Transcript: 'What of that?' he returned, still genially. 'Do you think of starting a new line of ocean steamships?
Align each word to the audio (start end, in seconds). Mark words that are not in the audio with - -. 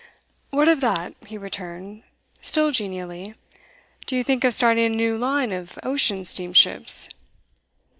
'What 0.49 0.67
of 0.67 0.81
that?' 0.81 1.13
he 1.27 1.37
returned, 1.37 2.01
still 2.41 2.71
genially. 2.71 3.35
'Do 4.07 4.15
you 4.15 4.23
think 4.23 4.43
of 4.43 4.55
starting 4.55 4.85
a 4.85 4.89
new 4.89 5.15
line 5.15 5.51
of 5.51 5.77
ocean 5.83 6.25
steamships? 6.25 7.07